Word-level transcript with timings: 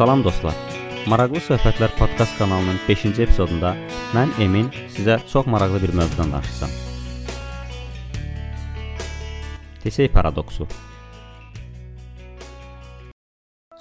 Salam 0.00 0.22
dostlar. 0.24 0.56
Maraqlı 1.12 1.42
söhbətlər 1.44 1.92
podkast 1.98 2.38
kanalının 2.40 2.78
5-ci 2.86 3.22
epizodunda 3.26 3.74
mən 4.16 4.32
Emin 4.40 4.72
sizə 4.96 5.20
çox 5.28 5.46
maraqlı 5.46 5.82
bir 5.82 5.92
mövzudan 5.94 6.32
danışacağam. 6.32 6.72
Tesey 9.84 10.08
paradoksu. 10.08 10.66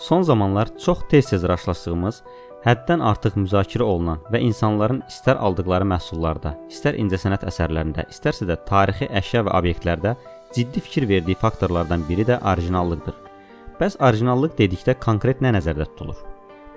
Son 0.10 0.22
zamanlar 0.22 0.68
çox 0.86 1.04
tez-tez 1.10 1.44
rastlaşdığımız, 1.48 2.16
həddən 2.64 3.02
artıq 3.06 3.36
müzakirə 3.38 3.86
olunan 3.86 4.24
və 4.34 4.40
insanların 4.42 5.04
istər 5.06 5.38
aldıqları 5.38 5.86
məhsullarda, 5.86 6.56
istər 6.74 6.98
incəsənət 6.98 7.46
əsərlərində, 7.52 8.08
istərsə 8.10 8.48
də 8.50 8.56
tarixi 8.66 9.06
əşya 9.20 9.44
və 9.46 9.54
obyektlərdə 9.60 10.16
ciddi 10.56 10.82
fikir 10.88 11.06
verdiyi 11.12 11.38
faktorlardan 11.38 12.08
biri 12.10 12.26
də 12.26 12.40
orijinallıqdır. 12.54 13.20
Bəs 13.78 14.00
orijinallıq 14.10 14.58
dedikdə 14.58 14.98
konkret 15.06 15.46
nə 15.46 15.54
nəzərdə 15.60 15.86
tutulur? 15.92 16.18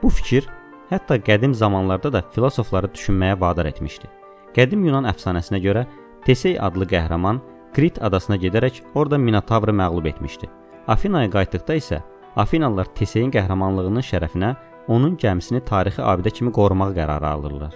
Bu 0.02 0.12
fikir 0.12 0.52
hətta 0.92 1.16
qədim 1.16 1.56
zamanlarda 1.56 2.12
da 2.12 2.24
filosofları 2.36 2.92
düşünməyə 2.92 3.41
vadar 3.41 3.72
etmişdi. 3.72 4.12
Qədim 4.52 4.84
Yunan 4.84 5.08
əfsanəsinə 5.08 5.64
görə 5.64 5.88
Tesey 6.28 6.60
adlı 6.60 6.84
qəhrəman 6.92 7.41
Krit 7.72 7.96
adasına 8.05 8.36
gedərək 8.36 8.84
orada 8.92 9.16
Minotavrı 9.16 9.72
məğlub 9.72 10.12
etmişdi. 10.12 10.52
Afinaya 10.86 11.33
qayıtdıqda 11.33 11.80
isə 11.80 12.05
Afinalılar 12.36 12.88
Teseyin 12.95 13.30
qəhrəmanlığının 13.30 14.04
şərəfinə 14.09 14.54
onun 14.88 15.16
gəmisini 15.16 15.60
tarixi 15.64 16.02
abidə 16.02 16.30
kimi 16.30 16.52
qorumaq 16.52 16.95
qərarı 16.96 17.28
alırlar. 17.28 17.74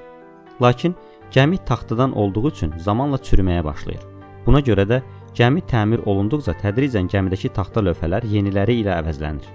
Lakin 0.62 0.94
gəmi 1.30 1.58
taxtadan 1.64 2.16
olduğu 2.16 2.48
üçün 2.48 2.72
zamanla 2.78 3.16
çürüməyə 3.16 3.64
başlayır. 3.64 4.02
Buna 4.46 4.60
görə 4.60 4.84
də 4.88 5.02
Gəmi 5.36 5.60
təmir 5.68 6.00
olunduqca 6.08 6.54
tədricən 6.62 7.10
gəmidəki 7.12 7.50
taxta 7.52 7.82
lövhələr 7.84 8.24
yeniləri 8.24 8.78
ilə 8.80 8.94
əvəzlənir. 9.02 9.48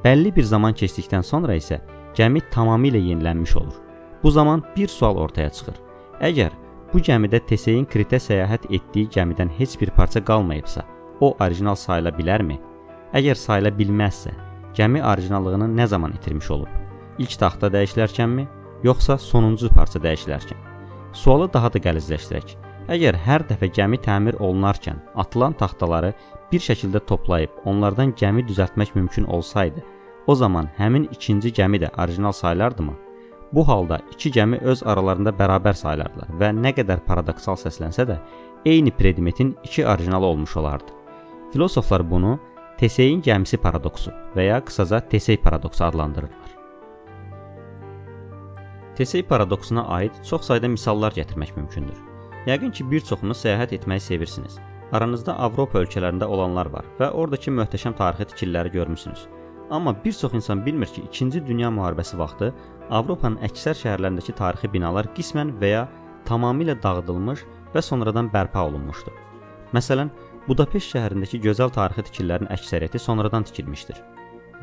Bəlli 0.00 0.30
bir 0.32 0.46
zaman 0.48 0.72
keçdikdən 0.72 1.26
sonra 1.30 1.56
isə 1.58 1.82
gəmi 2.16 2.40
tamamilə 2.54 3.02
yenilənmiş 3.10 3.52
olur. 3.60 3.74
Bu 4.22 4.30
zaman 4.30 4.62
bir 4.76 4.88
sual 4.88 5.20
ortaya 5.20 5.50
çıxır. 5.50 5.76
Əgər 6.30 6.56
bu 6.94 7.02
gəmidə 7.04 7.42
Teseyin 7.50 7.84
Kritə 7.84 8.16
səyahət 8.24 8.64
etdiyi 8.72 9.10
gəmidən 9.18 9.52
heç 9.58 9.76
bir 9.80 9.92
parça 9.98 10.24
qalmayıbsa, 10.24 10.86
o 11.20 11.34
orijinal 11.36 11.76
sayıla 11.76 12.14
bilərmi? 12.16 12.56
Əgər 13.16 13.38
sayıla 13.40 13.70
bilməzsə, 13.72 14.34
gəmi 14.76 15.00
orijinallığını 15.00 15.64
nə 15.72 15.86
zaman 15.88 16.12
itirmiş 16.12 16.50
olub? 16.52 16.72
İlk 17.18 17.38
taxta 17.40 17.70
dəyişilərkənmi, 17.72 18.44
yoxsa 18.84 19.16
sonuncu 19.18 19.70
parça 19.72 19.98
dəyişilərkən? 20.04 20.58
Sualı 21.16 21.46
daha 21.54 21.70
da 21.72 21.80
qəlizləşdirək. 21.86 22.52
Əgər 22.92 23.16
hər 23.24 23.46
dəfə 23.48 23.70
gəmi 23.72 23.96
təmir 24.04 24.36
olunarkən 24.36 25.00
atılan 25.16 25.56
taxtaları 25.56 26.12
bir 26.52 26.60
şəkildə 26.60 27.00
toplayıb 27.08 27.64
onlardan 27.64 28.12
gəmi 28.12 28.44
düzəltmək 28.48 28.92
mümkün 28.94 29.24
olsaydı, 29.24 29.80
o 30.26 30.34
zaman 30.34 30.68
həmin 30.76 31.08
ikinci 31.12 31.52
gəmi 31.56 31.80
də 31.80 31.88
orijinal 32.04 32.32
sayılardımı? 32.32 32.92
Bu 33.52 33.68
halda 33.68 34.02
iki 34.12 34.30
gəmi 34.36 34.60
öz 34.60 34.82
aralarında 34.84 35.32
bərabər 35.32 35.80
sayılardılar 35.80 36.36
və 36.40 36.52
nə 36.60 36.74
qədər 36.76 37.00
paradoksal 37.08 37.56
səslənsə 37.56 38.04
də, 38.04 38.20
eyni 38.68 38.92
predmetin 38.92 39.56
iki 39.64 39.86
orijinalı 39.86 40.26
olmuş 40.26 40.56
olardı. 40.56 40.92
Filosoflar 41.52 42.10
bunu 42.10 42.38
Teseyin 42.78 43.18
gəmisi 43.26 43.58
paradoksu 43.58 44.12
və 44.36 44.44
ya 44.44 44.58
qısaca 44.62 45.00
Tesey 45.10 45.36
paradoksu 45.42 45.82
adlandırırlar. 45.84 46.50
Tesey 48.94 49.22
paradoksuna 49.26 49.82
aid 49.96 50.20
çox 50.28 50.46
sayda 50.46 50.68
misallar 50.70 51.16
gətirmək 51.16 51.56
mümkündür. 51.56 51.98
Yəqin 52.46 52.70
ki, 52.70 52.86
bir 52.90 53.02
çoxunuz 53.08 53.40
səyahət 53.42 53.74
etməyi 53.80 54.04
sevirsiniz. 54.04 54.60
Aranızda 54.94 55.34
Avropa 55.42 55.82
ölkələrində 55.82 56.30
olanlar 56.30 56.70
var 56.70 56.86
və 57.00 57.10
oradakı 57.10 57.50
möhtəşəm 57.58 57.98
tarixi 57.98 58.28
tikililəri 58.30 58.70
görmüsünüz. 58.78 59.26
Amma 59.70 59.96
bir 60.04 60.12
çox 60.12 60.38
insan 60.38 60.62
bilmir 60.66 60.86
ki, 60.86 61.02
2-ci 61.10 61.46
Dünya 61.46 61.74
müharibəsi 61.74 62.14
vaxtı 62.22 62.52
Avropanın 62.90 63.42
əksər 63.50 63.74
şəhərlərindəki 63.82 64.38
tarixi 64.38 64.70
binalar 64.70 65.10
qismən 65.18 65.56
və 65.58 65.74
ya 65.74 65.88
tamamilə 66.30 66.78
dağıdılmış 66.82 67.42
və 67.74 67.82
sonradan 67.82 68.30
bərpa 68.30 68.70
olunmuşdu. 68.70 69.10
Məsələn, 69.74 70.08
Budapeşt 70.46 70.94
şəhərindəki 70.94 71.40
gözəl 71.44 71.72
tarixi 71.74 72.04
tikililərin 72.08 72.48
əksəriyyəti 72.54 73.00
sonradan 73.02 73.44
tikilmişdir. 73.48 73.98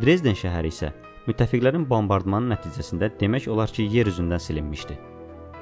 Drezden 0.01 0.37
şəhəri 0.37 0.71
isə 0.73 0.91
müttəfiqlərin 1.25 1.85
bombardmanı 1.89 2.53
nəticəsində 2.53 3.09
demək 3.19 3.49
olar 3.51 3.71
ki, 3.73 3.85
yer 3.91 4.09
üzündən 4.09 4.39
silinmişdi. 4.39 4.97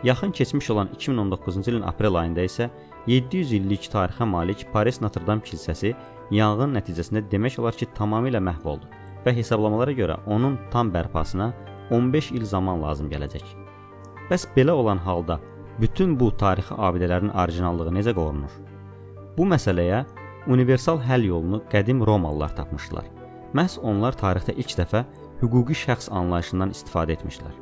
Yaxın 0.03 0.31
keçmiş 0.31 0.69
olan 0.69 0.89
2019-cu 0.97 1.71
ilin 1.71 1.85
aprel 1.87 2.15
ayında 2.21 2.43
isə 2.43 2.69
700 3.07 3.53
illik 3.59 3.87
tarixə 3.93 4.27
malik 4.27 4.65
Paris 4.73 5.01
Notre-Dame 5.01 5.43
kilsəsi 5.47 5.93
yanğın 6.31 6.75
nəticəsində 6.77 7.23
demək 7.31 7.59
olar 7.59 7.75
ki, 7.79 7.87
tamamilə 7.95 8.43
məhv 8.43 8.67
oldu 8.75 8.91
və 9.25 9.35
hesablamalara 9.37 9.95
görə 9.95 10.19
onun 10.27 10.59
tam 10.71 10.91
bərpasına 10.93 11.53
15 11.91 12.31
il 12.31 12.45
zaman 12.45 12.81
lazım 12.83 13.09
gələcək. 13.11 13.45
Bəs 14.29 14.47
belə 14.55 14.71
olan 14.71 14.97
halda 14.97 15.39
bütün 15.79 16.19
bu 16.19 16.31
tarixi 16.37 16.75
abidələrin 16.75 17.31
orijinallığı 17.31 17.95
necə 17.99 18.13
qorunur? 18.15 18.72
Bu 19.37 19.47
məsələyə 19.49 20.03
universal 20.47 20.99
həll 21.01 21.25
yolunu 21.29 21.63
qədim 21.71 22.03
Romalılar 22.05 22.55
tapmışdılar. 22.55 23.07
Məhz 23.53 23.79
onlar 23.81 24.17
tarixdə 24.17 24.53
ilk 24.57 24.75
dəfə 24.81 25.05
hüquqi 25.41 25.77
şəxs 25.85 26.11
anlayışından 26.11 26.73
istifadə 26.75 27.17
etmişlər. 27.17 27.55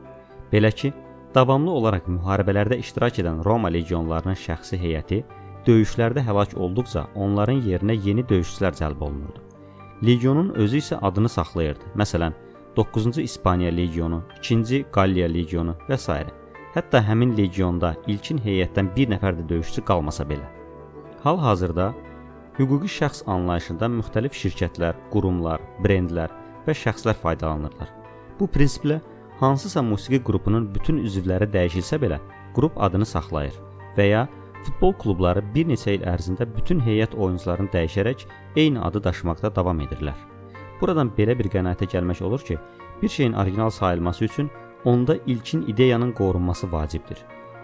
Belə 0.51 0.71
ki, 0.75 0.91
Davamlı 1.35 1.71
olaraq 1.71 2.09
müharibələrdə 2.11 2.75
iştirak 2.83 3.21
edən 3.21 3.37
Roma 3.45 3.69
legionlarının 3.71 4.35
şəxsi 4.35 4.75
heyəti 4.81 5.21
döyüşlərdə 5.63 6.25
həlak 6.27 6.57
olduqca 6.59 7.05
onların 7.15 7.61
yerinə 7.63 7.95
yeni 7.95 8.25
döyüşçülər 8.27 8.75
cəlb 8.75 9.05
olunurdu. 9.07 9.39
Legionun 10.03 10.49
özü 10.59 10.81
isə 10.83 10.99
adını 11.01 11.29
saxlayırdı. 11.29 11.93
Məsələn, 11.95 12.35
9-cu 12.75 13.21
İspaniya 13.21 13.71
legionu, 13.71 14.23
2-ci 14.41 14.85
Qalliya 14.91 15.27
legionu 15.31 15.77
və 15.87 15.97
s. 15.97 16.19
Hətta 16.75 16.99
həmin 17.07 17.37
legionda 17.37 17.95
ilkin 18.07 18.39
heyətdən 18.39 18.91
bir 18.95 19.15
nəfər 19.15 19.39
də 19.39 19.47
döyüşçü 19.49 19.85
qalmasa 19.87 20.27
belə. 20.27 20.60
Hal-hazırda 21.23 21.91
hüquqi 22.57 22.87
şəxs 22.89 23.19
anlayışında 23.29 23.85
müxtəlif 23.93 24.33
şirkətlər, 24.33 24.95
qurumlar, 25.13 25.61
brendlər 25.85 26.31
və 26.65 26.73
şəxslər 26.73 27.19
faydalanırlar. 27.21 27.91
Bu 28.39 28.47
prinsiplə 28.49 28.97
hansısa 29.39 29.83
musiqi 29.85 30.17
qrupunun 30.25 30.65
bütün 30.75 30.97
üzvləri 31.05 31.45
dəyişilsə 31.53 31.99
belə, 32.01 32.17
qrup 32.55 32.81
adını 32.81 33.05
saxlayır 33.05 33.59
və 33.97 34.07
ya 34.07 34.23
futbol 34.65 34.95
klubları 35.03 35.43
bir 35.53 35.69
neçə 35.69 35.93
il 35.99 36.07
ərzində 36.09 36.49
bütün 36.55 36.81
heyət 36.87 37.13
oyunçularını 37.13 37.69
dəyişərək 37.75 38.25
eyni 38.55 38.81
adı 38.81 39.03
daşımaqda 39.03 39.53
davam 39.55 39.85
edirlər. 39.85 40.17
Buradan 40.81 41.13
belə 41.17 41.37
bir 41.37 41.53
qənaətə 41.53 41.85
gəlmək 41.93 42.23
olur 42.25 42.41
ki, 42.49 42.57
bir 43.01 43.09
şeyin 43.09 43.33
orijinal 43.33 43.69
sayılması 43.69 44.25
üçün 44.25 44.49
onda 44.85 45.15
ilkin 45.25 45.61
ideyanın 45.67 46.11
qorunması 46.11 46.71
vacibdir. 46.71 47.17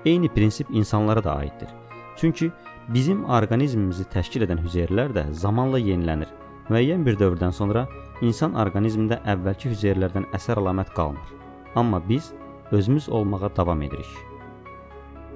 Eyni 0.05 0.29
prinsip 0.29 0.67
insanlara 0.69 1.23
da 1.23 1.35
aiddir. 1.35 1.69
Çünki 2.15 2.51
bizim 2.93 3.25
orqanizmimizi 3.25 4.05
təşkil 4.13 4.47
edən 4.47 4.61
hüceyrələr 4.65 5.15
də 5.15 5.25
zamanla 5.31 5.79
yenilənir. 5.79 6.29
Müəyyən 6.69 7.03
bir 7.07 7.19
dövrdən 7.19 7.55
sonra 7.55 7.87
insan 8.21 8.55
orqanizmində 8.59 9.21
əvvəlki 9.33 9.71
hüceyrələrdən 9.73 10.31
əsər 10.35 10.59
əlamət 10.63 10.93
qalmır 10.95 11.37
amma 11.77 12.09
biz 12.09 12.31
özümüz 12.71 13.09
olmağa 13.09 13.55
davam 13.55 13.81
edirik. 13.81 14.09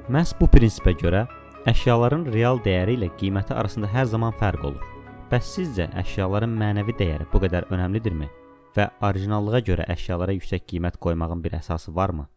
Məhz 0.09 0.33
bu 0.39 0.47
prinsipə 0.49 0.95
görə 0.97 1.27
əşyaların 1.69 2.25
real 2.33 2.59
dəyəri 2.65 2.97
ilə 2.97 3.11
qiyməti 3.19 3.53
arasında 3.53 3.87
hər 3.93 4.09
zaman 4.15 4.33
fərq 4.41 4.65
olur. 4.71 4.83
Bəs 5.31 5.53
sizcə 5.55 5.87
əşyaların 6.01 6.57
mənəvi 6.63 6.97
dəyəri 6.99 7.29
bu 7.33 7.43
qədər 7.45 7.69
önəmlidirmi 7.71 8.27
və 8.75 8.89
orijinallığa 9.07 9.61
görə 9.69 9.87
əşyalara 9.95 10.35
yüksək 10.39 10.65
qiymət 10.73 10.97
qoymağın 11.05 11.43
bir 11.43 11.59
əsası 11.61 11.95
varmı? 11.95 12.27